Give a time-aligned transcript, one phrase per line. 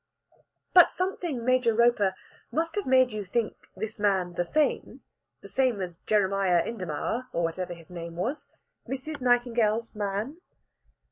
[0.73, 2.15] "But something, Major Roper,
[2.51, 5.01] must have made you think this man the same
[5.41, 8.47] the same as Jeremiah Indermaur, or whatever his name was
[8.89, 9.21] Mrs.
[9.21, 10.37] Nightingale's man?"